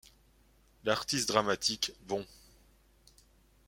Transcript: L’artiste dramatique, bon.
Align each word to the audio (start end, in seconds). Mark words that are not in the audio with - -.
L’artiste 0.83 1.27
dramatique, 1.29 1.93
bon. 2.07 2.25